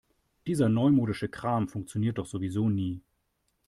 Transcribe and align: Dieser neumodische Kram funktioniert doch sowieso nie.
Dieser 0.47 0.67
neumodische 0.67 1.29
Kram 1.29 1.67
funktioniert 1.67 2.17
doch 2.17 2.25
sowieso 2.25 2.69
nie. 2.71 3.03